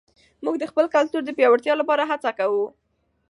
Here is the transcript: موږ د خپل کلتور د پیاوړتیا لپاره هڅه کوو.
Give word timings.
موږ 0.43 0.55
د 0.59 0.63
خپل 0.71 0.85
کلتور 0.95 1.21
د 1.25 1.29
پیاوړتیا 1.37 1.73
لپاره 1.81 2.03
هڅه 2.11 2.31
کوو. 2.39 2.65